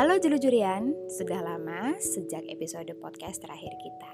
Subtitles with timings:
[0.00, 4.08] Halo Jelujurian, sudah lama sejak episode podcast terakhir kita.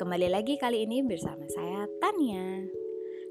[0.00, 2.64] Kembali lagi kali ini bersama saya Tania.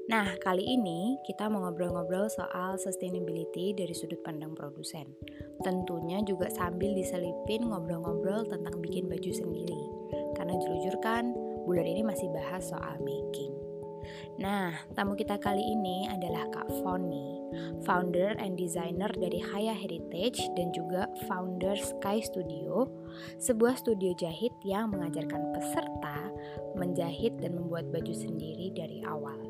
[0.06, 5.18] Nah, kali ini kita mau ngobrol-ngobrol soal sustainability dari sudut pandang produsen.
[5.66, 9.82] Tentunya juga sambil diselipin ngobrol-ngobrol tentang bikin baju sendiri.
[10.38, 11.34] Karena jelujur kan,
[11.66, 13.55] bulan ini masih bahas soal making.
[14.36, 17.40] Nah, tamu kita kali ini adalah Kak Foni,
[17.86, 22.90] founder and designer dari Haya Heritage dan juga founder Sky Studio,
[23.40, 26.30] sebuah studio jahit yang mengajarkan peserta
[26.76, 29.40] menjahit dan membuat baju sendiri dari awal.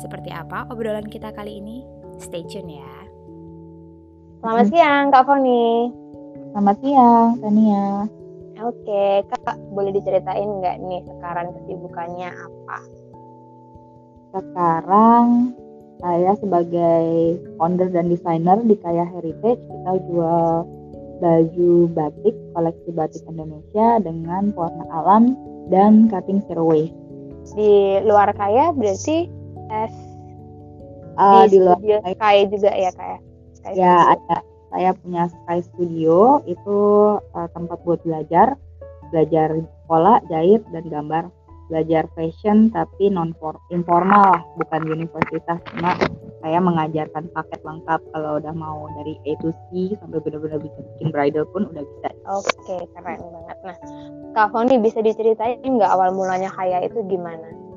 [0.00, 1.84] Seperti apa obrolan kita kali ini?
[2.18, 2.94] Stay tune ya.
[4.38, 5.90] Selamat siang Kak Foni.
[6.54, 8.06] Selamat siang Tania.
[8.58, 12.78] Oke, Kak boleh diceritain nggak nih sekarang kesibukannya apa?
[14.32, 15.56] Sekarang
[15.98, 17.02] saya sebagai
[17.58, 20.62] founder dan desainer di Kaya Heritage kita jual
[21.18, 25.34] baju batik koleksi batik Indonesia dengan warna alam
[25.72, 26.94] dan cutting zero waste.
[27.58, 29.26] Di luar Kaya berarti
[29.68, 29.94] S
[31.18, 31.80] uh, di, di luar
[32.14, 34.14] Kaya, juga ya Sky ya Studio.
[34.14, 34.38] ada.
[34.68, 36.78] Saya punya Sky Studio itu
[37.18, 38.54] uh, tempat buat belajar.
[39.08, 41.32] Belajar pola jahit dan gambar
[41.68, 43.36] belajar fashion tapi non
[43.68, 45.94] informal lah bukan universitas cuma
[46.40, 51.08] saya mengajarkan paket lengkap kalau udah mau dari A to C sampai benar-benar bikin, bikin
[51.12, 53.58] bridal pun udah bisa Oke, keren banget.
[53.64, 53.76] Nah,
[54.36, 57.68] Kak Foni bisa diceritain nggak awal mulanya Kaya itu gimana?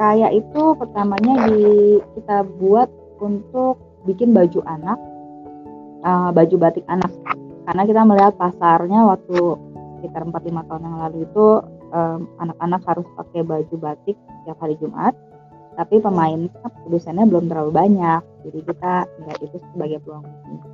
[0.00, 2.88] kayak itu pertamanya di kita buat
[3.20, 4.98] untuk bikin baju anak
[6.02, 7.12] uh, baju batik anak
[7.68, 9.38] karena kita melihat pasarnya waktu
[10.00, 11.46] sekitar 4-5 tahun yang lalu itu
[11.92, 15.14] um, anak-anak harus pakai baju batik setiap hari Jumat
[15.76, 16.52] tapi pemain
[16.84, 18.92] produsennya belum terlalu banyak jadi kita
[19.24, 20.72] nggak itu sebagai peluang bisnis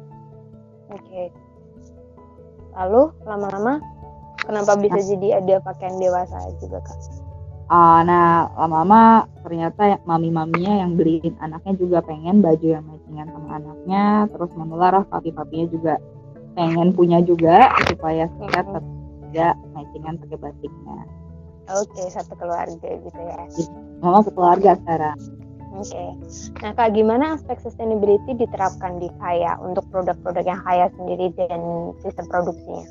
[0.88, 1.28] Oke.
[2.72, 3.82] Lalu lama-lama
[4.40, 6.98] kenapa bisa jadi ada pakaian dewasa juga Kak?
[7.68, 13.60] Uh, nah lama-lama ternyata ya, mami-maminya yang beliin anaknya juga pengen baju yang matchingan sama
[13.60, 15.94] anaknya terus menular papi-papinya juga
[16.56, 18.84] pengen punya juga supaya kita tetap
[19.28, 19.48] juga
[19.88, 21.00] matchingan pakai batiknya
[21.68, 23.40] Oke, satu keluarga gitu ya.
[24.04, 25.18] mama sekeluarga sekarang
[25.78, 26.04] Oke.
[26.64, 32.24] Nah, Kak, gimana aspek sustainability diterapkan di Kaya untuk produk-produk yang Kaya sendiri dan sistem
[32.26, 32.82] produksinya?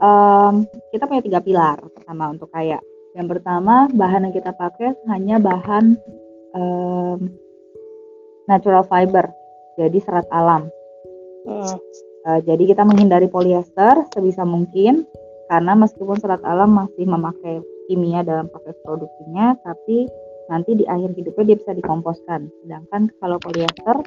[0.00, 2.80] um, kita punya tiga pilar pertama untuk kaya
[3.14, 5.94] yang pertama bahan yang kita pakai hanya bahan
[6.56, 7.28] um,
[8.48, 9.28] natural fiber
[9.76, 10.68] jadi serat alam
[11.40, 11.76] Hmm.
[12.28, 15.08] Uh, jadi kita menghindari polyester sebisa mungkin
[15.50, 17.58] karena meskipun serat alam masih memakai
[17.90, 20.06] kimia dalam proses produksinya, tapi
[20.46, 22.46] nanti di akhir hidupnya dia bisa dikomposkan.
[22.62, 23.98] Sedangkan kalau polyester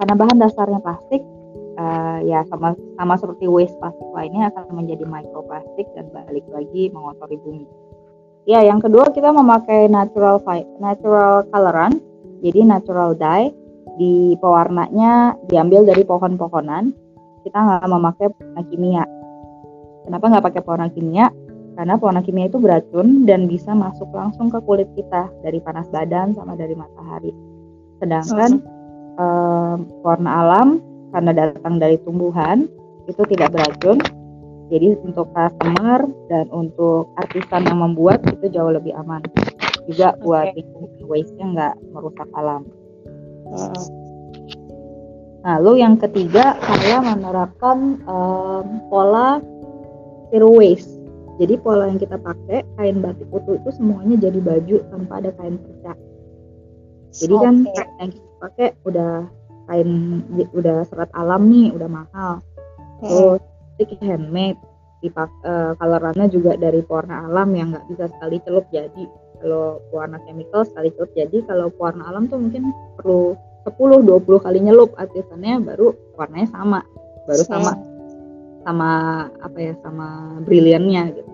[0.00, 1.20] karena bahan dasarnya plastik,
[1.76, 7.36] uh, ya sama sama seperti waste plastik lainnya akan menjadi microplastik dan balik lagi mengotori
[7.44, 7.68] bumi.
[8.48, 10.40] Ya, yang kedua kita memakai natural
[10.80, 12.00] natural coloran,
[12.40, 13.52] jadi natural dye
[14.00, 16.96] di pewarnanya diambil dari pohon-pohonan
[17.44, 18.32] kita nggak memakai
[18.72, 19.04] kimia
[20.10, 21.30] kenapa nggak pakai pewarna kimia?
[21.78, 26.34] Karena pewarna kimia itu beracun dan bisa masuk langsung ke kulit kita dari panas badan
[26.34, 27.30] sama dari matahari.
[28.02, 28.58] Sedangkan
[29.14, 30.68] eh, pewarna alam
[31.14, 32.66] karena datang dari tumbuhan
[33.06, 34.02] itu tidak beracun.
[34.70, 39.22] Jadi untuk customer dan untuk artisan yang membuat itu jauh lebih aman.
[39.86, 41.06] Juga buat okay.
[41.06, 42.66] waste-nya nggak merusak alam.
[45.42, 49.42] Lalu yang ketiga saya menerapkan um, pola
[50.30, 50.90] zero waste.
[51.40, 55.56] Jadi pola yang kita pakai kain batik utuh itu semuanya jadi baju tanpa ada kain
[55.56, 55.92] perca.
[57.16, 57.44] Jadi okay.
[57.44, 59.12] kan kain yang kita pakai udah
[59.70, 59.90] kain
[60.52, 62.44] udah serat alam nih, udah mahal.
[63.00, 63.40] Terus
[63.80, 64.60] stick handmade,
[65.00, 69.08] dipak uh, colorannya juga dari pewarna alam yang nggak bisa sekali celup jadi
[69.40, 72.68] kalau warna chemical sekali celup jadi kalau warna alam tuh mungkin
[73.00, 73.32] perlu
[73.64, 76.80] 10 20 kali nyelup artisannya baru warnanya sama
[77.24, 77.72] baru sama.
[78.64, 78.90] Sama
[79.40, 81.30] apa ya sama briliannya gitu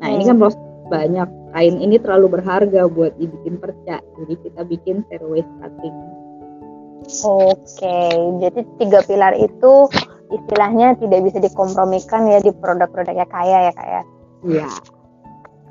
[0.00, 0.14] nah hmm.
[0.18, 0.60] ini kan proses
[0.92, 5.96] banyak kain ini terlalu berharga buat dibikin perca jadi kita bikin zero waste cutting
[7.04, 8.00] Oke,
[8.40, 9.72] jadi tiga pilar itu
[10.32, 14.02] istilahnya tidak bisa dikompromikan ya di produk-produknya kaya ya kak ya?
[14.40, 14.68] Iya.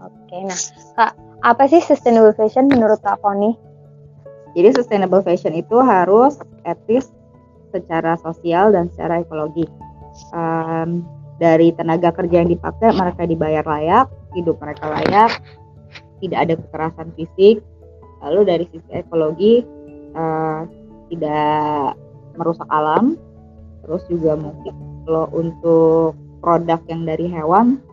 [0.06, 0.60] Oke, nah
[0.94, 3.58] kak apa sih sustainable fashion menurut Kak Foni?
[4.54, 7.10] Jadi sustainable fashion itu harus etis
[7.74, 9.66] secara sosial dan secara ekologi.
[10.34, 11.02] Um,
[11.42, 14.08] dari tenaga kerja yang dipakai mereka dibayar layak,
[14.38, 15.32] hidup mereka layak,
[16.22, 17.60] tidak ada kekerasan fisik.
[18.24, 19.66] Lalu dari sisi ekologi
[20.16, 20.64] uh,
[21.12, 21.98] tidak
[22.40, 23.20] merusak alam,
[23.84, 24.74] terus juga mungkin
[25.04, 27.84] kalau untuk produk yang dari hewan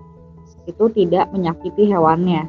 [0.71, 2.47] itu tidak menyakiti hewannya.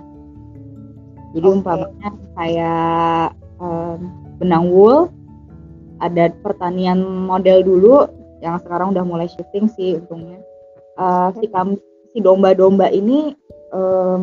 [1.31, 1.55] Jadi Oke.
[1.57, 3.25] umpamanya kayak
[3.57, 3.97] em,
[4.37, 5.07] benang wool
[6.03, 7.95] ada pertanian model dulu
[8.41, 10.41] yang sekarang udah mulai shifting sih untungnya.
[10.97, 11.77] Eh, si kam
[12.11, 13.31] si domba-domba ini
[13.71, 14.21] em,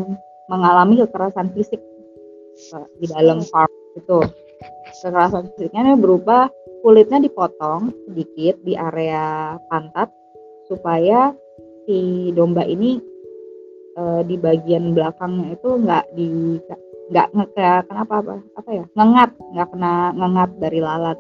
[0.53, 1.81] mengalami kekerasan fisik
[3.01, 4.21] di dalam farm itu.
[5.01, 10.13] Kekerasan fisiknya berupa kulitnya dipotong sedikit di area pantat
[10.69, 11.33] supaya
[11.89, 13.01] si domba ini
[13.97, 16.29] eh, di bagian belakangnya itu nggak di
[17.09, 21.19] nggak kayak kenapa apa apa ya ngengat nggak kena ngengat dari lalat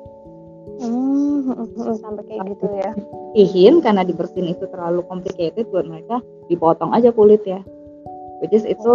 [0.76, 1.49] Hmm,
[1.97, 2.93] sampai kayak gitu ya.
[3.35, 7.61] ihin karena dibersihin itu terlalu complicated buat mereka dipotong aja kulit ya
[8.38, 8.94] which is itu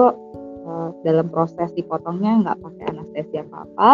[0.63, 3.91] eh, dalam proses dipotongnya nggak pakai anestesi apa apa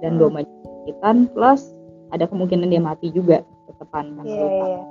[0.00, 0.20] dan Hmm.
[0.22, 0.40] domba
[0.80, 1.62] sakitan plus
[2.10, 4.82] ada kemungkinan dia mati juga tetepan karena Iya, luka iya.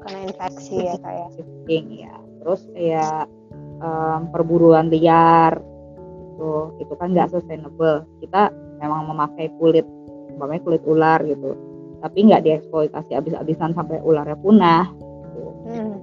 [0.00, 1.28] Karena infeksi ya kayak.
[1.32, 3.24] shifting ya terus kayak
[3.78, 5.60] em, perburuan liar
[6.34, 9.86] itu itu kan nggak sustainable kita memang memakai kulit
[10.34, 11.54] umpamanya kulit ular gitu
[12.04, 15.44] tapi nggak dieksploitasi habis-habisan sampai ularnya punah gitu.
[15.64, 15.96] Hmm.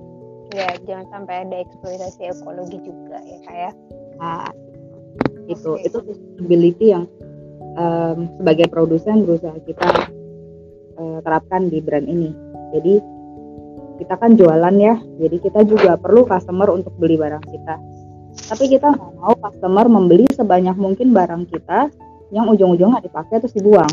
[0.52, 3.74] Ya, jangan sampai ada eksploitasi ekologi juga ya kayak.
[4.20, 4.52] Nah,
[5.48, 5.88] itu Oke.
[5.88, 7.06] itu sustainability yang
[7.76, 9.90] em, sebagai produsen berusaha kita
[10.98, 12.32] eh, terapkan di brand ini
[12.72, 12.94] jadi
[14.02, 17.76] kita kan jualan ya jadi kita juga perlu customer untuk beli barang kita
[18.48, 21.92] tapi kita nggak mau customer membeli sebanyak mungkin barang kita
[22.32, 23.92] yang ujung-ujungnya dipakai terus dibuang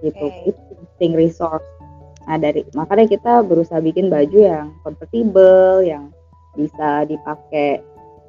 [0.00, 0.26] Gitu.
[0.46, 0.60] Itu
[0.98, 1.64] penting resource.
[2.28, 6.12] Nah dari makanya kita berusaha bikin baju yang compatible yang
[6.52, 7.80] bisa dipakai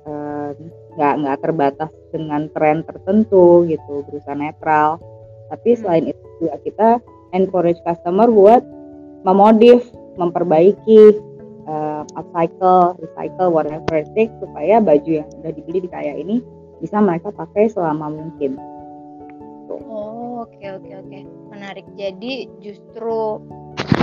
[0.08, 0.56] em,
[0.96, 5.02] nggak nggak terbatas dengan tren tertentu gitu berusaha netral.
[5.52, 5.80] Tapi Hmm.
[5.84, 6.90] selain itu juga kita
[7.36, 8.64] encourage customer buat
[9.28, 9.84] memodif
[10.16, 11.20] memperbaiki
[11.68, 16.40] em, upcycle recycle whatever it takes supaya baju yang udah dibeli di kaya ini
[16.80, 18.56] bisa mereka pakai selama mungkin
[19.70, 21.20] Oh, oke oke oke.
[21.54, 21.86] Menarik.
[21.94, 23.38] Jadi justru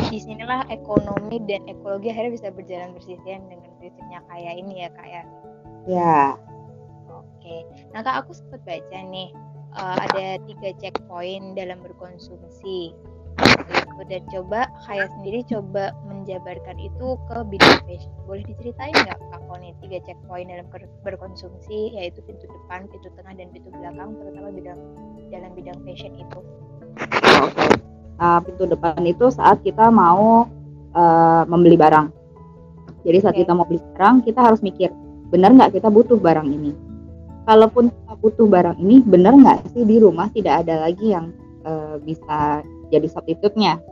[0.07, 5.09] di sinilah ekonomi dan ekologi akhirnya bisa berjalan bersisian dengan prinsipnya kayak ini ya kak
[5.11, 5.23] ya.
[5.91, 6.21] ya
[7.11, 7.67] Oke.
[7.91, 9.35] Nah kak aku sempat baca nih
[9.75, 12.95] eh, ada tiga checkpoint dalam berkonsumsi.
[13.97, 14.13] Gitu.
[14.13, 18.13] Dan coba kayak sendiri coba menjabarkan itu ke bidang fashion.
[18.29, 20.67] Boleh diceritain nggak kak Koni tiga checkpoint dalam
[21.01, 24.81] berkonsumsi yaitu pintu depan, pintu tengah dan pintu belakang terutama bidang
[25.33, 26.41] dalam bidang fashion itu.
[27.41, 27.65] Oke.
[28.17, 30.45] Nah, pintu depan itu saat kita mau
[30.93, 32.07] eh, membeli barang.
[33.09, 33.49] Jadi saat Oke.
[33.49, 34.93] kita mau beli barang, kita harus mikir,
[35.33, 36.77] benar nggak kita butuh barang ini?
[37.47, 41.31] Kalaupun kita butuh barang ini, benar nggak sih di rumah tidak ada lagi yang
[41.65, 42.61] eh, bisa
[42.91, 43.83] jadi substitute-nya,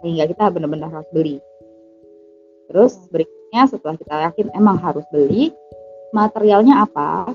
[0.00, 1.36] sehingga kita benar-benar harus beli.
[2.70, 3.08] Terus Hmm.
[3.12, 5.52] berikutnya setelah kita yakin emang harus beli,
[6.14, 7.34] materialnya apa,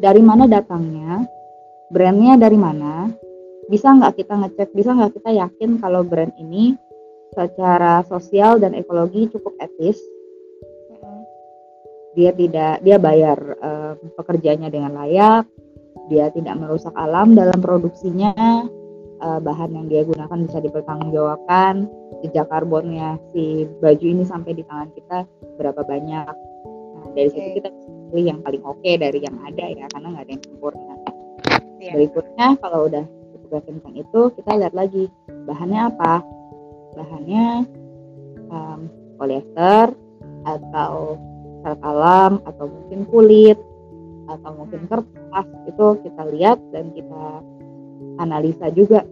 [0.00, 1.26] dari mana datangnya,
[1.92, 3.10] brandnya dari mana,
[3.68, 6.74] bisa nggak kita ngecek, bisa nggak kita yakin kalau brand ini
[7.30, 9.98] secara sosial dan ekologi cukup etis,
[10.90, 11.20] Mm-mm.
[12.18, 15.46] dia tidak dia bayar eh, pekerjanya dengan layak,
[16.10, 18.34] dia tidak merusak alam dalam produksinya,
[19.20, 21.88] eh, bahan yang dia gunakan bisa dipertanggungjawabkan,
[22.24, 25.18] jejak karbonnya si baju ini sampai di tangan kita
[25.60, 26.34] berapa banyak.
[26.96, 27.56] Nah, dari situ Oke.
[27.62, 27.68] kita
[28.10, 30.94] pilih yang paling oke dari yang ada ya, karena nggak ada yang sempurna.
[31.80, 31.92] Iya.
[31.96, 33.04] Berikutnya kalau udah
[33.48, 35.04] kita tentang itu kita lihat lagi
[35.48, 36.14] bahannya apa.
[36.90, 37.46] Bahannya
[38.50, 38.80] em,
[39.16, 39.94] polyester
[40.44, 41.16] atau
[41.60, 43.58] serat alam atau mungkin kulit
[44.30, 47.44] atau mungkin kertas itu kita lihat dan kita
[48.18, 49.04] analisa juga.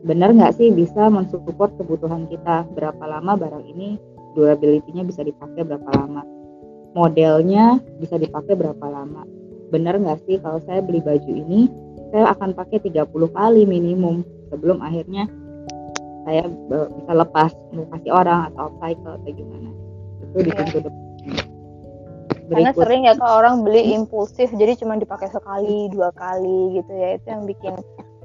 [0.00, 2.64] Benar nggak sih bisa mensupport kebutuhan kita?
[2.72, 4.00] Berapa lama barang ini
[4.32, 6.24] durability-nya bisa dipakai berapa lama?
[6.96, 9.22] Modelnya bisa dipakai berapa lama?
[9.70, 11.70] Benar nggak sih kalau saya beli baju ini
[12.10, 15.30] saya akan pakai 30 kali minimum sebelum akhirnya
[16.26, 19.70] saya be- bisa lepas mau kasih orang atau upcycle atau gimana.
[20.20, 20.58] Itu di Iya.
[20.58, 21.04] pintu depan.
[22.50, 26.90] Karena berikut sering ya kalau orang beli impulsif jadi cuma dipakai sekali dua kali gitu
[26.90, 27.14] ya.
[27.14, 27.78] Itu yang bikin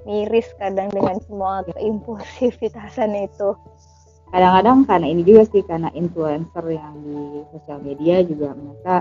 [0.05, 3.57] miris kadang dengan semua keimpulsifitasan itu.
[4.25, 8.95] kadang-kadang karena ini juga sih karena influencer yang di sosial media juga mereka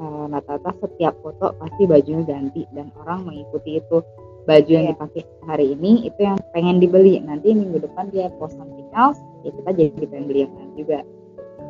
[0.00, 4.00] eh, rata-rata setiap foto pasti bajunya ganti dan orang mengikuti itu
[4.46, 4.92] baju yang Iya.
[4.96, 9.52] dipakai hari ini itu yang pengen dibeli nanti minggu depan dia post something else ya
[9.52, 10.98] kita jadi pengen beli yang lain juga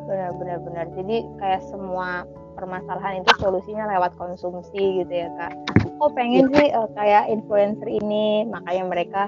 [0.01, 0.85] Benar-benar benar.
[0.97, 2.25] Jadi kayak semua
[2.61, 5.53] permasalahan itu solusinya lewat konsumsi gitu ya kak.
[5.97, 9.21] Oh pengen sih eh, kayak influencer ini makanya mereka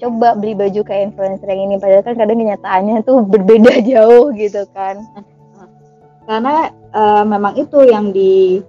[0.00, 4.64] coba beli baju kayak influencer yang ini padahal kan kadang kenyataannya tuh berbeda jauh gitu
[4.72, 4.96] kan
[6.24, 8.64] karena uh, memang itu yang di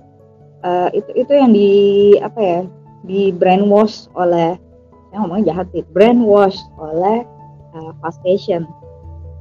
[0.61, 1.71] uh, itu itu yang di
[2.19, 2.59] apa ya
[3.07, 4.59] di brainwash oleh
[5.15, 7.23] yang ngomongnya jahat sih brainwash oleh
[7.79, 8.67] uh, fast fashion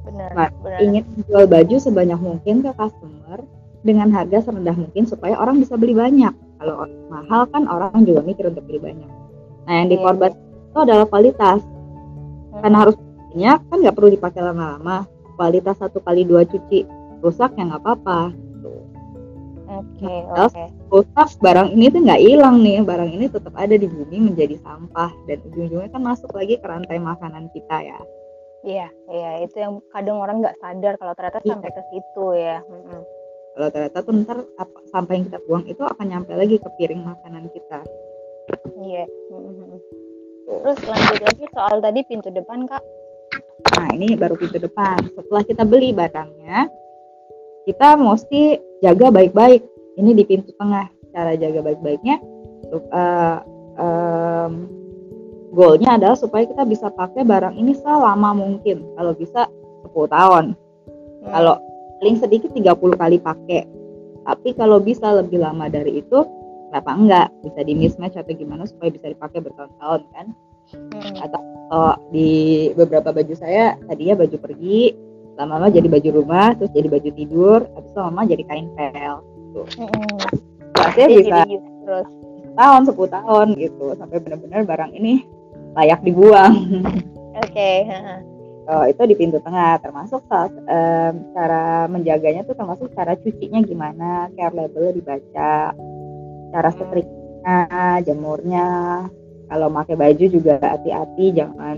[0.07, 0.79] benar, nah, benar.
[0.85, 3.43] ingin jual baju sebanyak mungkin ke customer
[3.81, 8.49] dengan harga serendah mungkin supaya orang bisa beli banyak kalau mahal kan orang juga mikir
[8.49, 9.11] untuk beli banyak
[9.65, 10.69] nah yang dikorban yeah.
[10.71, 12.61] itu adalah kualitas hmm.
[12.61, 15.09] karena harus banyak kan nggak perlu dipakai lama-lama
[15.39, 16.85] kualitas satu kali dua cuci
[17.25, 18.33] rusak ya nggak apa-apa
[19.71, 20.51] Oke, okay, oke.
[20.51, 20.67] Okay.
[20.91, 25.09] Rusak barang ini tuh nggak hilang nih, barang ini tetap ada di bumi menjadi sampah
[25.31, 27.99] dan ujung-ujungnya kan masuk lagi ke rantai makanan kita ya.
[28.61, 31.49] Iya, iya itu yang kadang orang nggak sadar kalau ternyata iya.
[31.55, 32.57] sampai ke situ ya.
[32.61, 33.01] Mm-hmm.
[33.51, 37.03] Kalau ternyata tuh ntar apa, sampah yang kita buang itu akan nyampe lagi ke piring
[37.03, 37.79] makanan kita.
[38.79, 39.05] Iya.
[39.31, 39.79] Mm-hmm.
[40.51, 42.83] Terus lanjut lagi soal tadi pintu depan kak.
[43.77, 44.99] Nah ini baru pintu depan.
[45.15, 46.67] Setelah kita beli barangnya,
[47.67, 49.61] kita mesti jaga baik-baik
[49.99, 52.17] ini di pintu tengah cara jaga baik-baiknya
[52.71, 53.37] uh,
[53.77, 54.51] um,
[55.51, 59.51] goalnya adalah supaya kita bisa pakai barang ini selama mungkin kalau bisa
[59.91, 61.31] 10 tahun hmm.
[61.31, 61.55] kalau
[62.01, 63.69] paling sedikit 30 kali pakai.
[64.25, 66.25] Tapi kalau bisa lebih lama dari itu
[66.73, 67.27] kenapa enggak?
[67.45, 70.27] Bisa di mismatch atau gimana supaya bisa dipakai bertahun-tahun kan?
[70.71, 71.19] Hmm.
[71.19, 71.41] atau
[71.75, 74.95] oh, di beberapa baju saya tadinya baju pergi
[75.35, 79.61] lama-lama jadi baju rumah terus jadi baju tidur habis lama-lama jadi kain pel gitu.
[79.83, 81.07] Mm-hmm.
[81.11, 81.39] bisa
[81.83, 82.07] terus.
[82.55, 83.85] tahun 10 tahun gitu.
[83.99, 85.27] Sampai benar-benar barang ini
[85.75, 86.55] layak dibuang.
[87.43, 87.77] Oke okay.
[88.69, 94.29] Oh, itu di pintu tengah termasuk saat, um, cara menjaganya tuh termasuk cara cucinya gimana
[94.37, 95.73] care label dibaca
[96.51, 96.77] cara mm.
[96.77, 97.57] setriknya
[98.05, 98.69] jemurnya.
[99.51, 101.75] Kalau pakai baju juga hati-hati jangan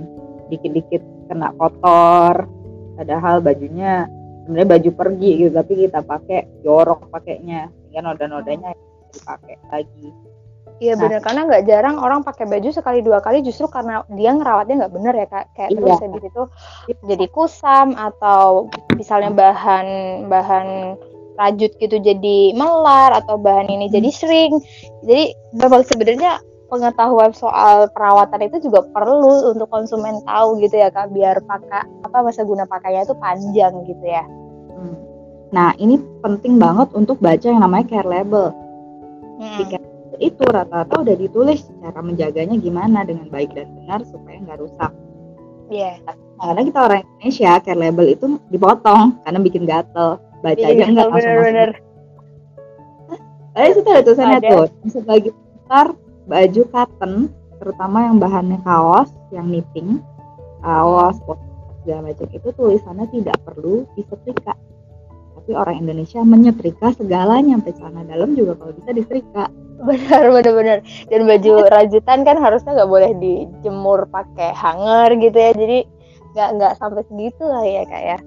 [0.53, 2.45] dikit-dikit kena kotor.
[2.93, 4.05] Padahal bajunya
[4.45, 7.73] sebenarnya baju pergi gitu tapi kita pakai jorok pakainya.
[7.89, 8.77] Sehingga noda-nodanya
[9.09, 10.32] dipakai lagi
[10.81, 14.33] Iya nah, benar karena nggak jarang orang pakai baju sekali dua kali justru karena dia
[14.33, 15.77] ngerawatnya nggak benar ya kak kayak iya.
[15.79, 16.43] terus habis itu
[17.05, 19.87] jadi kusam atau misalnya bahan
[20.27, 20.97] bahan
[21.37, 24.17] rajut gitu jadi melar atau bahan ini jadi hmm.
[24.17, 24.53] sering
[25.05, 26.41] jadi memang sebenarnya
[26.73, 32.17] pengetahuan soal perawatan itu juga perlu untuk konsumen tahu gitu ya kak biar pakai apa
[32.25, 34.25] masa guna pakainya itu panjang gitu ya.
[34.73, 34.97] Hmm.
[35.53, 38.49] Nah ini penting banget untuk baca yang namanya care label.
[39.37, 39.57] Hmm.
[39.61, 39.65] Di
[40.23, 44.91] itu rata-rata udah ditulis cara menjaganya gimana dengan baik dan benar supaya nggak rusak.
[45.67, 45.99] Iya.
[45.99, 46.15] Yeah.
[46.39, 50.09] Nah, karena kita orang Indonesia care label itu dipotong karena bikin gatel.
[50.43, 51.29] Baca bikin aja nggak langsung.
[51.29, 51.71] Bener-bener.
[53.53, 54.65] Eh, itu ada tulisannya tuh.
[54.89, 55.87] Sebagai besar
[56.25, 57.13] baju cotton
[57.59, 60.03] terutama yang bahannya kaos yang knitting
[60.63, 61.15] kaos
[61.83, 64.55] segala macam itu tulisannya tidak perlu disetrika
[65.43, 69.51] tapi orang Indonesia menyetrika segalanya sampai celana dalam juga kalau bisa disetrika.
[69.83, 70.77] Benar benar benar
[71.11, 75.51] dan baju rajutan kan harusnya nggak boleh dijemur pakai hanger gitu ya.
[75.51, 75.79] Jadi
[76.31, 78.17] nggak nggak sampai segitu lah ya kak ya.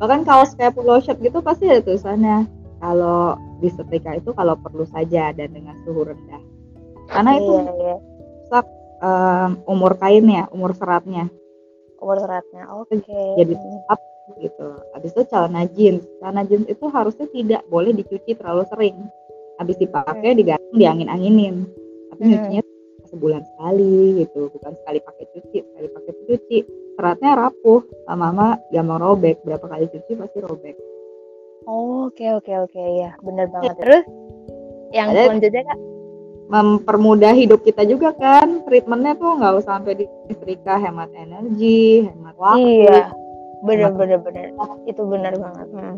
[0.00, 2.48] Bahkan kaos kayak polo shirt gitu pasti ada tulisannya.
[2.80, 6.40] Kalau disetrika itu kalau perlu saja dan dengan suhu rendah.
[7.12, 7.96] Karena itu iya, iya.
[8.40, 8.66] rusak
[9.04, 11.28] um, umur kainnya umur seratnya.
[12.00, 12.88] Umur seratnya oke.
[12.88, 13.36] Okay.
[13.36, 14.00] jadi tetap
[14.38, 14.68] gitu.
[14.94, 16.02] Habis itu celana jeans.
[16.18, 18.96] Celana jeans itu harusnya tidak boleh dicuci terlalu sering.
[19.60, 21.56] Habis dipakai digantung diangin anginin
[22.12, 22.32] tapi hmm.
[22.36, 22.62] nyucinya
[23.08, 24.40] sebulan sekali gitu.
[24.52, 26.58] Bukan sekali pakai cuci sekali pakai cuci.
[26.92, 27.80] Seratnya rapuh.
[28.06, 29.36] Lama-lama gampang robek.
[29.42, 30.76] Berapa kali cuci pasti robek.
[31.64, 32.82] Oke oke oke.
[33.00, 33.76] Ya bener banget.
[33.80, 34.04] Terus
[34.92, 35.78] yang selanjutnya kak?
[36.52, 38.60] Mempermudah hidup kita juga kan.
[38.68, 42.84] Treatmentnya tuh nggak usah sampai disetrika hemat energi hemat waktu.
[42.84, 43.21] Iya
[43.62, 44.52] bener bener bener.
[44.84, 45.96] Itu benar banget hmm.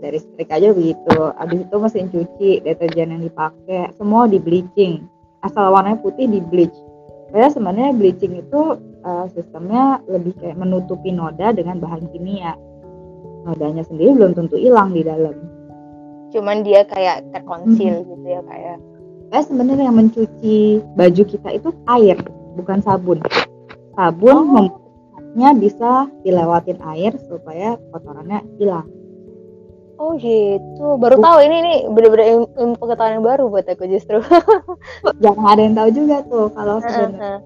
[0.00, 1.16] dari setrika aja begitu.
[1.36, 5.04] Abis itu mesin cuci deterjen yang dipakai semua di bleaching.
[5.44, 6.74] Asal warnanya putih di bleach.
[7.30, 12.56] Padahal sebenarnya bleaching itu uh, sistemnya lebih kayak menutupi noda dengan bahan kimia.
[13.46, 15.36] Nodanya sendiri belum tentu hilang di dalam.
[16.32, 18.08] Cuman dia kayak terkonsil hmm.
[18.08, 18.76] gitu ya kayak
[19.28, 22.16] eh sebenarnya yang mencuci baju kita itu air
[22.56, 23.20] bukan sabun.
[23.92, 24.87] Sabun oh.
[25.38, 25.92] Membuatnya bisa
[26.26, 28.90] dilewatin air supaya kotorannya hilang
[29.98, 34.22] Oh gitu, baru tahu ini nih bener-bener ilmu pengetahuan yang baru buat aku justru.
[35.26, 37.42] Jangan ada yang tahu juga tuh kalau sebenarnya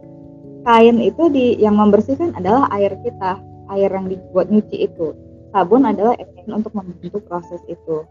[0.68, 3.40] kain itu di yang membersihkan adalah air kita,
[3.72, 5.16] air yang dibuat nyuci itu.
[5.48, 6.12] Sabun adalah
[6.44, 8.04] untuk membentuk proses itu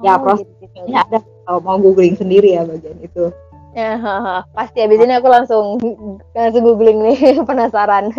[0.00, 0.94] ya oh, prosesnya gitu.
[0.94, 3.34] ada kalau mau googling sendiri ya bagian itu
[3.76, 4.00] Ya,
[4.56, 5.76] pasti habis ini aku langsung
[6.32, 8.10] langsung googling nih penasaran.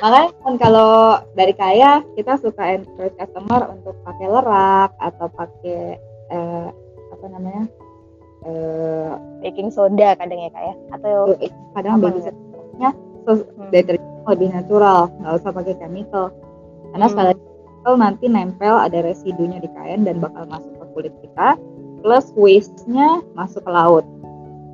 [0.00, 0.92] Makanya kan kalau
[1.34, 5.98] dari kaya kita suka encourage customer untuk pakai lerak atau pakai
[6.30, 6.68] eh,
[7.10, 7.64] apa namanya
[8.46, 9.12] eh,
[9.44, 11.12] baking soda kadang ya kak ya atau
[11.76, 12.90] kadang baking sodanya
[13.26, 13.70] so, hmm.
[13.74, 16.32] deterjen lebih natural nggak usah pakai chemical
[16.94, 17.12] karena hmm.
[17.12, 21.48] sekali chemical nanti nempel ada residunya di kain dan bakal masuk ke kulit kita
[22.00, 24.04] plus waste-nya masuk ke laut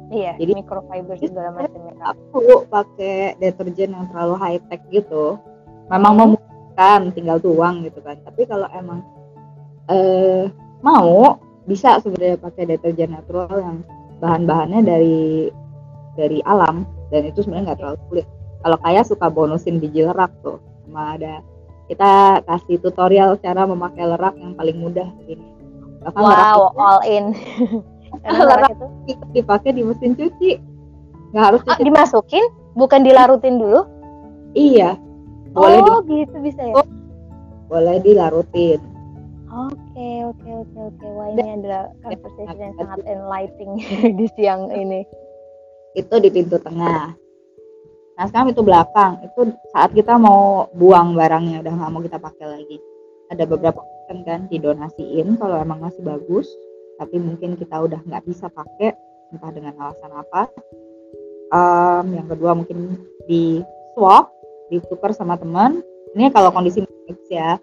[0.06, 1.94] Iya, jadi microfiber segala macamnya.
[2.14, 5.38] Aku pakai deterjen yang terlalu high tech gitu.
[5.90, 6.20] Memang hmm.
[6.22, 8.14] memungkinkan tinggal tuang gitu kan.
[8.22, 9.02] Tapi kalau emang
[9.90, 10.46] eh
[10.82, 13.76] mau bisa sebenarnya pakai deterjen natural yang
[14.22, 15.50] bahan-bahannya dari
[16.14, 18.26] dari alam dan itu sebenarnya nggak terlalu sulit.
[18.62, 21.42] Kalau kayak suka bonusin biji lerak tuh, sama ada
[21.86, 25.46] kita kasih tutorial cara memakai lerak yang paling mudah ini.
[26.02, 27.34] Bahkan wow, all in.
[28.24, 28.86] Karena itu
[29.34, 30.50] dipakai di mesin cuci.
[31.34, 31.80] Nggak harus cuci.
[31.82, 32.44] Oh, dimasukin,
[32.78, 33.80] bukan dilarutin dulu?
[34.56, 34.96] Iya.
[35.56, 36.24] Boleh oh, di...
[36.24, 36.74] gitu bisa ya?
[37.66, 38.80] Boleh dilarutin.
[39.46, 41.06] Oke, oke, oke, oke.
[41.16, 43.80] Wah, ini adalah conversation yang sangat enlightening
[44.20, 45.04] di siang ini.
[45.96, 47.16] Itu di pintu tengah.
[48.16, 49.20] Nah, sekarang itu belakang.
[49.24, 52.76] Itu saat kita mau buang barangnya, udah nggak mau kita pakai lagi.
[53.32, 56.46] Ada beberapa kan kan didonasiin kalau emang masih bagus
[56.96, 58.92] tapi mungkin kita udah nggak bisa pakai
[59.32, 60.42] entah dengan alasan apa.
[61.46, 63.62] Um, yang kedua mungkin di
[63.94, 64.34] swap
[64.66, 65.78] ditukar sama teman
[66.18, 67.54] ini kalau kondisi mix ya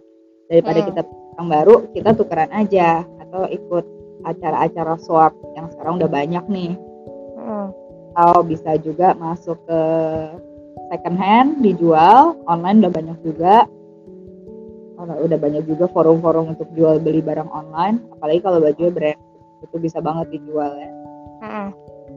[0.47, 0.87] daripada hmm.
[0.87, 1.01] kita
[1.41, 3.03] yang baru kita tukeran aja.
[3.25, 3.85] Atau ikut
[4.23, 6.73] acara-acara swap yang sekarang udah banyak nih.
[7.43, 7.75] Hmm.
[8.15, 9.81] atau bisa juga masuk ke
[10.93, 13.67] second hand dijual online udah banyak juga
[15.03, 17.99] udah banyak juga forum-forum untuk jual beli barang online.
[18.15, 19.19] Apalagi kalau baju brand
[19.63, 20.91] itu bisa banget dijual ya.
[21.43, 21.69] Uh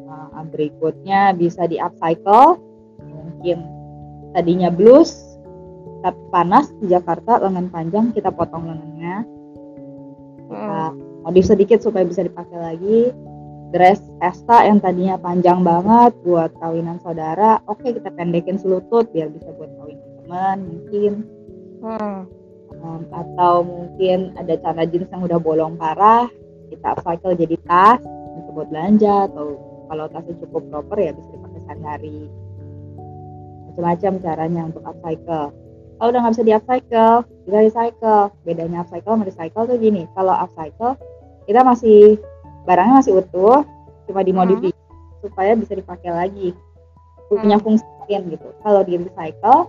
[0.07, 2.63] nah, berikutnya bisa di upcycle.
[3.03, 3.59] Mungkin
[4.35, 5.37] tadinya blus
[6.05, 9.27] tapi panas di Jakarta lengan panjang kita potong lengannya.
[10.47, 10.83] Kita
[11.27, 13.01] modif sedikit supaya bisa dipakai lagi.
[13.75, 19.51] Dress Esta yang tadinya panjang banget buat kawinan saudara oke kita pendekin selutut biar bisa
[19.59, 21.13] buat kawinan teman mungkin.
[21.83, 22.36] Hmm.
[22.75, 26.27] Um, atau mungkin ada celana jeans yang udah bolong parah
[26.71, 28.01] kita upcycle jadi tas
[28.37, 32.19] untuk buat belanja atau kalau tasnya cukup proper ya bisa dipakai sehari-hari.
[33.71, 35.47] Macam-macam caranya untuk upcycle.
[35.97, 38.23] Kalau udah nggak bisa di upcycle bisa recycle.
[38.43, 40.93] Bedanya upcycle sama recycle tuh gini kalau upcycle
[41.47, 42.19] kita masih
[42.67, 43.63] barangnya masih utuh
[44.11, 45.23] cuma dimodifikasi hmm.
[45.23, 46.49] supaya bisa dipakai lagi.
[47.31, 47.65] Punya hmm.
[47.65, 48.49] fungsi lain gitu.
[48.63, 49.61] Kalau di recycle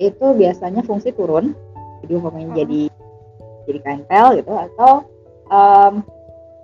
[0.00, 1.56] itu biasanya fungsi turun
[2.02, 2.60] jadi umpamanya hmm.
[2.60, 2.82] jadi
[3.66, 4.92] jadi kain pel gitu atau
[5.48, 6.02] um,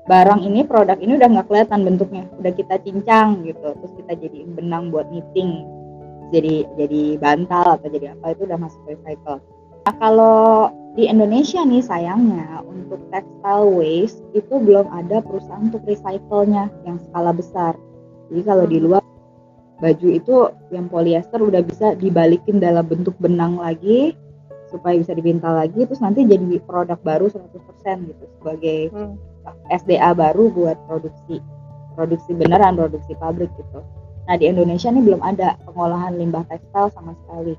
[0.08, 4.38] barang ini produk ini udah nggak kelihatan bentuknya udah kita cincang gitu terus kita jadi
[4.56, 5.62] benang buat knitting
[6.32, 9.38] jadi jadi bantal atau jadi apa itu udah masuk recycle
[9.84, 16.72] nah kalau di Indonesia nih sayangnya untuk textile waste itu belum ada perusahaan untuk recycle-nya
[16.88, 17.76] yang skala besar
[18.32, 18.84] jadi kalau di hmm.
[18.88, 19.02] luar
[19.78, 20.36] baju itu
[20.74, 24.16] yang polyester udah bisa dibalikin dalam bentuk benang lagi
[24.68, 29.14] supaya bisa dipintal lagi terus nanti jadi produk baru 100% gitu sebagai hmm.
[29.72, 31.40] SDA baru buat produksi
[31.96, 33.80] produksi beneran produksi pabrik gitu.
[34.28, 37.56] Nah di Indonesia ini belum ada pengolahan limbah tekstil sama sekali.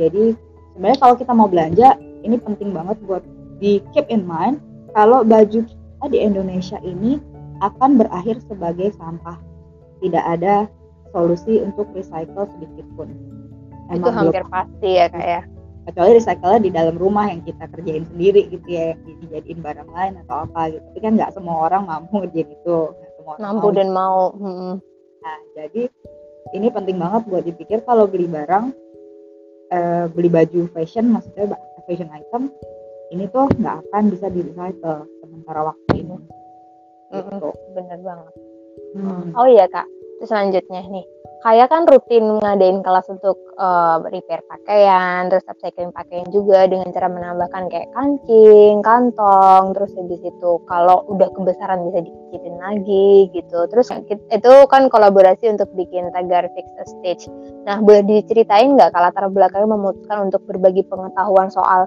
[0.00, 0.34] Jadi
[0.74, 1.94] sebenarnya kalau kita mau belanja
[2.26, 3.22] ini penting banget buat
[3.62, 4.58] di keep in mind
[4.96, 7.20] kalau baju kita di Indonesia ini
[7.62, 9.38] akan berakhir sebagai sampah.
[10.02, 10.68] Tidak ada
[11.14, 13.08] solusi untuk recycle sedikit pun.
[13.88, 15.42] Emang itu hampir belum, pasti ya kak ya
[15.86, 20.12] kecuali recycle di dalam rumah yang kita kerjain sendiri gitu ya yang dijadiin barang lain
[20.26, 22.76] atau apa gitu tapi kan nggak semua orang mampu ngerjain itu
[23.16, 24.74] semua mampu dan mau hmm.
[25.22, 25.86] nah jadi
[26.58, 28.74] ini penting banget buat dipikir kalau beli barang
[29.70, 31.54] eh, beli baju fashion maksudnya
[31.86, 32.50] fashion item
[33.14, 36.16] ini tuh nggak akan bisa di recycle sementara waktu ini
[37.14, 37.50] gitu.
[37.78, 38.32] bener banget
[38.98, 39.26] hmm.
[39.38, 39.86] oh iya kak
[40.18, 41.06] terus selanjutnya nih
[41.46, 47.06] kayak kan rutin ngadain kelas untuk uh, repair pakaian, terus upcycling pakaian juga dengan cara
[47.06, 53.58] menambahkan kayak kancing, kantong, terus habis itu kalau udah kebesaran bisa dikecilin lagi gitu.
[53.70, 57.30] Terus itu kan kolaborasi untuk bikin tagar fix a stage.
[57.62, 61.86] Nah, boleh diceritain nggak kalau latar belakangnya memutuskan untuk berbagi pengetahuan soal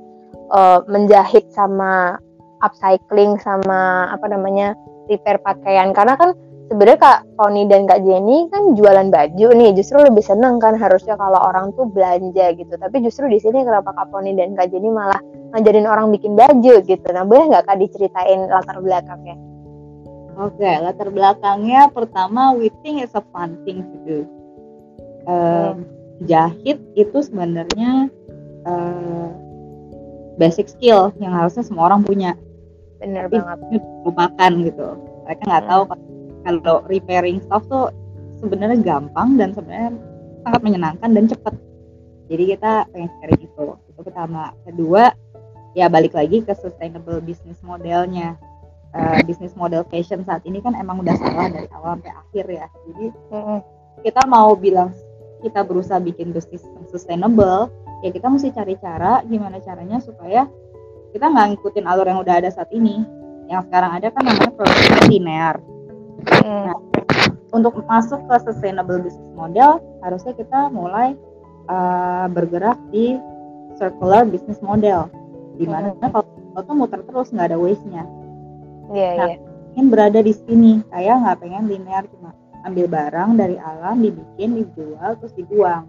[0.55, 2.15] uh, menjahit sama
[2.63, 4.71] upcycling sama apa namanya
[5.11, 6.31] repair pakaian karena kan
[6.69, 11.17] sebenarnya Kak Tony dan Kak Jenny kan jualan baju nih, justru lebih seneng kan harusnya
[11.17, 12.73] kalau orang tuh belanja gitu.
[12.77, 15.17] Tapi justru di sini kenapa Kak Tony dan Kak Jenny malah
[15.57, 17.07] ngajarin orang bikin baju gitu.
[17.09, 19.35] Nah boleh nggak Kak diceritain latar belakangnya?
[20.39, 24.19] Oke, okay, latar belakangnya pertama we think it's a fun thing to do.
[25.27, 25.83] Um,
[26.23, 28.07] jahit itu sebenarnya
[28.63, 29.29] uh,
[30.39, 32.37] basic skill yang harusnya semua orang punya.
[33.03, 33.83] Tapi banget.
[34.07, 34.87] Lupakan gitu.
[35.27, 35.71] Mereka nggak hmm.
[35.71, 35.83] tahu
[36.43, 37.91] kalau repairing stuff tuh
[38.39, 39.91] sebenarnya gampang dan sebenarnya
[40.47, 41.53] sangat menyenangkan dan cepat.
[42.29, 43.65] Jadi kita pengen sharing itu.
[43.89, 44.53] Itu pertama.
[44.63, 45.11] Kedua,
[45.73, 48.37] ya balik lagi ke sustainable business modelnya
[48.93, 52.65] uh, bisnis model fashion saat ini kan emang udah salah dari awal sampai akhir ya
[52.89, 53.05] jadi
[54.01, 54.89] kita mau bilang
[55.45, 57.69] kita berusaha bikin bisnis sustainable
[58.01, 60.49] ya kita mesti cari cara gimana caranya supaya
[61.13, 63.01] kita nggak ngikutin alur yang udah ada saat ini
[63.49, 65.57] yang sekarang ada kan namanya produksi linear.
[66.43, 66.77] Nah,
[67.49, 71.17] untuk masuk ke sustainable business model harusnya kita mulai
[71.71, 73.17] uh, bergerak di
[73.79, 75.07] circular business model
[75.59, 76.11] di mana mm.
[76.11, 76.23] kalau
[76.59, 78.03] itu muter terus nggak ada waste-nya
[78.89, 79.37] Iya, nah, iya.
[79.77, 80.81] Ingin berada di sini.
[80.89, 82.33] Saya nggak pengen linear cuma
[82.65, 85.85] ambil barang dari alam, dibikin, dijual, terus dibuang.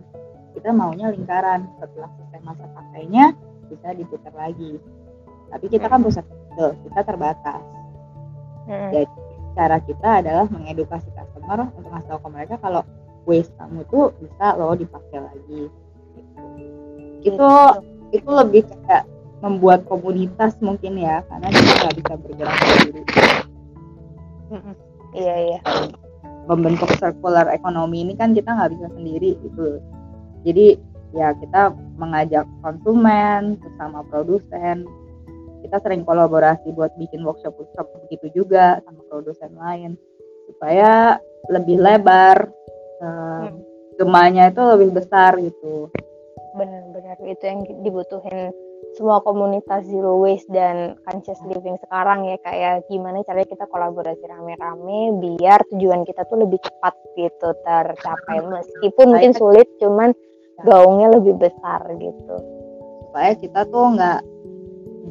[0.52, 1.64] Kita maunya lingkaran.
[1.80, 3.32] Setelah selesai masa pakainya,
[3.72, 4.76] bisa diputar lagi.
[5.50, 7.62] Tapi kita kan pusat kecil, kita terbatas.
[8.68, 8.90] Hmm.
[8.92, 9.08] Jadi
[9.56, 12.82] cara kita adalah mengedukasi customer untuk ngasih tahu ke mereka kalau
[13.28, 15.62] waste kamu tuh bisa loh dipakai lagi.
[17.20, 17.34] Gitu.
[17.36, 17.50] Itu
[18.10, 19.04] itu lebih kayak
[19.40, 23.02] membuat komunitas mungkin ya karena kita nggak bisa bergerak sendiri
[25.16, 25.60] iya iya
[26.44, 29.80] membentuk circular ekonomi ini kan kita nggak bisa sendiri gitu
[30.44, 30.76] jadi
[31.16, 34.84] ya kita mengajak konsumen bersama produsen
[35.64, 39.98] kita sering kolaborasi buat bikin workshop workshop begitu juga sama produsen lain.
[40.46, 41.18] Supaya
[41.50, 42.46] lebih lebar
[43.02, 43.48] hmm.
[43.98, 45.90] gemanya itu lebih besar gitu.
[46.54, 48.54] Benar-benar itu yang dibutuhin
[48.98, 55.14] semua komunitas zero waste dan conscious living sekarang ya kayak gimana caranya kita kolaborasi rame-rame
[55.20, 58.42] biar tujuan kita tuh lebih cepat gitu tercapai.
[58.42, 60.10] Meskipun mungkin sulit cuman
[60.66, 62.36] gaungnya lebih besar gitu.
[63.08, 64.20] Supaya kita tuh nggak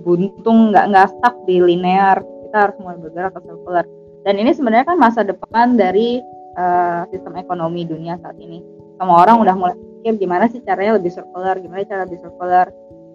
[0.03, 3.85] buntung nggak nggak stuck di linear kita harus mulai bergerak ke circular
[4.27, 6.19] dan ini sebenarnya kan masa depan dari
[6.59, 8.59] uh, sistem ekonomi dunia saat ini.
[8.99, 12.67] Semua orang udah mulai pikir gimana sih caranya lebih circular gimana cara lebih circular.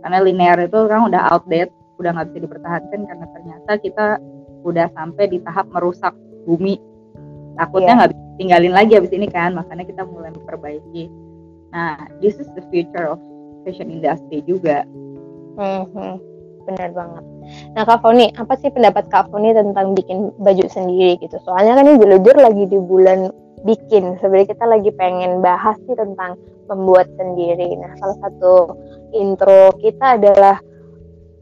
[0.04, 4.06] Karena linear itu kan udah outdated udah nggak bisa dipertahankan karena ternyata kita
[4.64, 6.12] udah sampai di tahap merusak
[6.48, 6.80] bumi.
[7.54, 7.98] Takutnya iya.
[8.00, 8.18] nggak yeah.
[8.18, 11.12] bisa tinggalin lagi abis ini kan makanya kita mulai memperbaiki.
[11.72, 13.20] Nah this is the future of
[13.68, 14.88] fashion industry juga.
[15.54, 16.18] Hmm,
[16.64, 17.24] benar banget.
[17.76, 21.36] Nah Kak Foni apa sih pendapat Kak Foni tentang bikin baju sendiri gitu?
[21.44, 23.28] Soalnya kan ini jujur lagi di bulan
[23.64, 24.16] bikin.
[24.20, 26.36] Sebenarnya kita lagi pengen bahas sih tentang
[26.68, 27.76] membuat sendiri.
[27.76, 28.54] Nah salah satu
[29.12, 30.56] intro kita adalah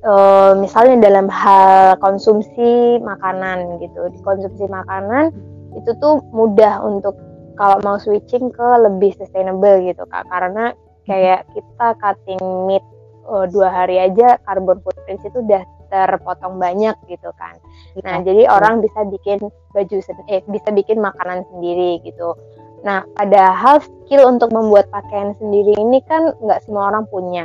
[0.07, 4.11] uh, misalnya dalam hal konsumsi makanan gitu.
[4.11, 5.35] Di konsumsi makanan
[5.79, 7.17] itu tuh mudah untuk
[7.57, 10.27] kalau mau switching ke lebih sustainable gitu kak.
[10.31, 10.75] Karena
[11.07, 12.85] kayak kita cutting meat
[13.27, 17.61] uh, dua hari aja carbon footprint itu udah terpotong banyak gitu kan.
[18.01, 18.33] Nah, ya.
[18.33, 19.45] jadi orang bisa bikin
[19.77, 19.97] baju
[20.33, 22.33] eh bisa bikin makanan sendiri gitu.
[22.83, 27.45] Nah, padahal skill untuk membuat pakaian sendiri ini kan nggak semua orang punya.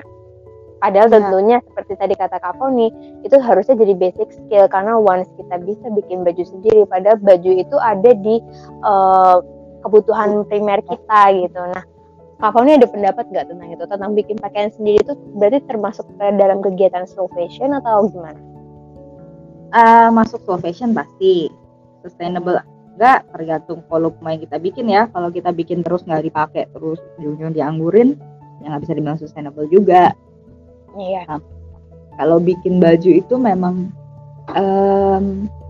[0.78, 1.14] Padahal ya.
[1.20, 2.88] tentunya seperti tadi kata Kak Foni,
[3.26, 7.76] itu harusnya jadi basic skill karena once kita bisa bikin baju sendiri, padahal baju itu
[7.82, 8.38] ada di
[8.86, 9.42] uh,
[9.82, 11.62] kebutuhan primer kita gitu.
[11.74, 11.84] Nah,
[12.38, 13.84] Kak Foni ada pendapat nggak tentang itu?
[13.90, 18.38] Tentang bikin pakaian sendiri itu berarti termasuk ke dalam kegiatan slow fashion atau gimana?
[19.74, 21.50] Uh, masuk slow fashion pasti.
[22.06, 22.62] Sustainable
[22.94, 25.10] enggak tergantung volume yang kita bikin ya.
[25.10, 28.14] Kalau kita bikin terus nggak dipakai terus ujung-ujung dianggurin,
[28.62, 30.14] ya nggak bisa dibilang sustainable juga.
[30.94, 31.26] Iya.
[31.26, 31.42] Nah,
[32.22, 33.90] kalau bikin baju itu memang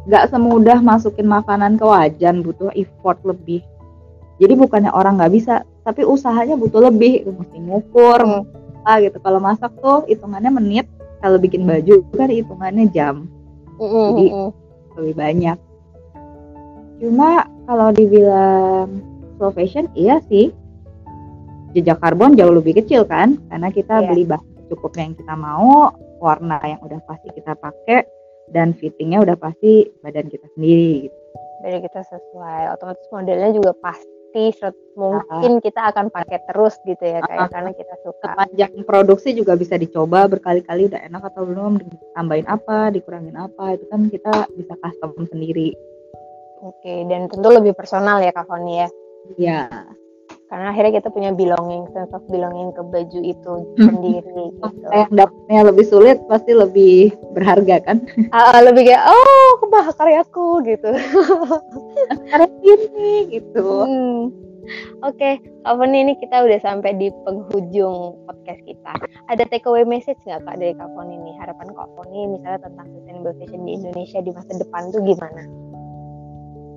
[0.03, 3.63] nggak um, semudah masukin makanan ke wajan, butuh effort lebih.
[4.37, 8.83] Jadi bukannya orang nggak bisa, tapi usahanya butuh lebih, itu mesti ngukur, hmm.
[8.83, 9.23] apa gitu.
[9.23, 10.83] Kalau masak tuh hitungannya menit,
[11.23, 13.31] kalau bikin baju kan hitungannya jam.
[13.79, 14.11] Hmm.
[14.11, 14.25] Jadi
[14.99, 15.57] lebih banyak.
[16.99, 18.99] Cuma kalau dibilang
[19.39, 20.51] slow fashion, iya sih.
[21.71, 24.07] Jejak karbon jauh lebih kecil kan, karena kita yeah.
[24.11, 28.03] beli bahan cukup yang kita mau warna yang udah pasti kita pakai
[28.51, 31.17] dan fittingnya udah pasti badan kita sendiri gitu.
[31.63, 34.16] Jadi kita sesuai otomatis modelnya juga pasti
[34.97, 38.33] mungkin uh, kita akan pakai terus gitu ya kayak uh, karena kita suka.
[38.33, 41.81] Sepanjang produksi juga bisa dicoba berkali-kali udah enak atau belum
[42.17, 45.73] tambahin apa, dikurangin apa itu kan kita bisa custom sendiri.
[46.65, 48.89] Oke, dan tentu lebih personal ya Kak Foni ya.
[49.37, 49.61] Iya.
[50.47, 53.87] Karena akhirnya kita punya belonging sense of belonging ke baju itu Hmm.
[53.91, 57.97] sendiri gitu yang dapetnya lebih sulit pasti lebih berharga kan
[58.31, 60.91] ah, lebih kayak oh kebah karyaku gitu
[62.31, 64.21] karena ini gitu Hmm.
[64.99, 68.99] Oke, Kak Foni ini kita udah sampai di penghujung podcast kita.
[69.31, 71.31] Ada takeaway message nggak Kak dari Kak ini?
[71.39, 75.43] Harapan Kak Foni misalnya tentang sustainable fashion di Indonesia di masa depan tuh gimana?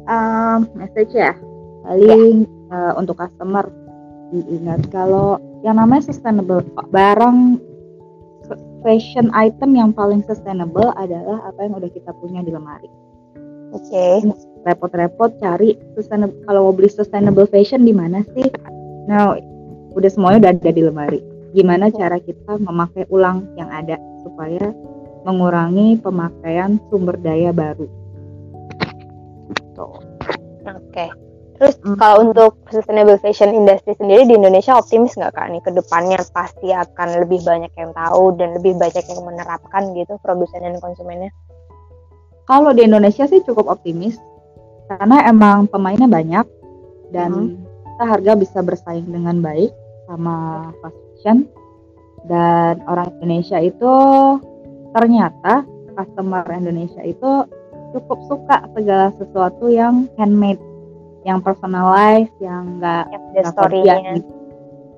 [0.06, 1.34] um, message ya
[1.84, 3.66] paling uh, untuk customer
[4.30, 6.62] diingat kalau yang namanya sustainable
[6.94, 7.58] barang
[8.86, 12.88] fashion item yang paling sustainable adalah apa yang udah kita punya di lemari
[13.70, 14.26] Oke.
[14.66, 18.46] repot-repot cari sustainable kalau mau beli sustainable fashion di mana sih
[19.10, 19.34] nah
[19.94, 24.70] udah semuanya udah ada di lemari gimana cara kita memakai ulang yang ada supaya
[25.24, 27.88] mengurangi pemakaian sumber daya baru.
[30.64, 31.29] Oke.
[31.60, 32.00] Terus Hmm.
[32.00, 36.72] kalau untuk sustainable fashion industry sendiri di Indonesia optimis nggak Kak nih ke depannya pasti
[36.72, 41.28] akan lebih banyak yang tahu dan lebih banyak yang menerapkan gitu produsen dan konsumennya?
[42.48, 44.16] Kalau di Indonesia sih cukup optimis
[44.88, 46.48] karena emang pemainnya banyak
[47.12, 49.70] dan kita harga bisa bersaing dengan baik
[50.08, 51.44] sama fast fashion
[52.24, 53.92] dan orang Indonesia itu
[54.96, 57.44] ternyata customer Indonesia itu
[57.92, 60.62] cukup suka segala sesuatu yang handmade,
[61.22, 63.94] yang personalized, yang enggak Yang ada nggak story-nya.
[63.94, 64.32] kodian gitu.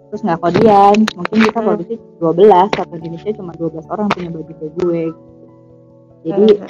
[0.06, 1.66] terus nggak kodian mungkin kita Hmm.
[1.66, 5.20] produksi 12 satu Indonesia cuma 12 orang punya baju kayak gue gitu.
[6.22, 6.68] jadi Mhm.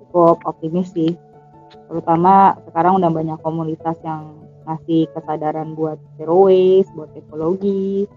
[0.00, 1.12] cukup optimis sih
[1.84, 8.08] terutama sekarang udah banyak komunitas yang ngasih kesadaran buat zero waste buat ekologi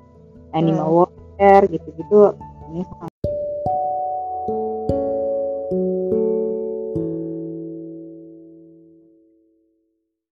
[0.52, 2.36] animal welfare gitu-gitu
[2.70, 3.12] ini sangat